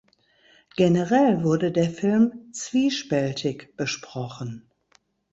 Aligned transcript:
Generell 0.77 1.43
wurde 1.43 1.71
der 1.71 1.91
Film 1.91 2.51
zwiespältig 2.53 3.77
besprochen. 3.77 4.67